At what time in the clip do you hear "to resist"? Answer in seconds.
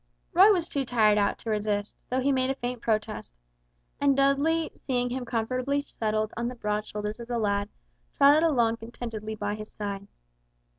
1.37-2.03